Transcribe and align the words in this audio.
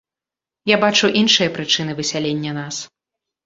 Я 0.71 0.77
бачу 0.83 1.11
іншыя 1.21 1.53
прычыны 1.59 1.97
высялення 2.03 2.59
нас. 2.61 2.85